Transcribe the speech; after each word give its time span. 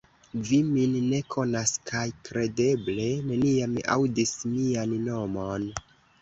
Vi 0.45 0.57
min 0.67 0.93
ne 1.09 1.17
konas 1.35 1.73
kaj 1.89 2.05
kredeble 2.29 3.05
neniam 3.27 3.77
aŭdis 3.97 4.33
mian 4.55 4.97
nomon. 5.05 5.71